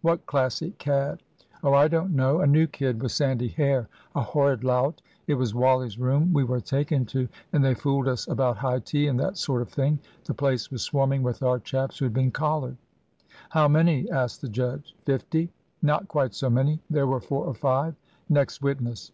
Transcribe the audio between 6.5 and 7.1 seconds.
taken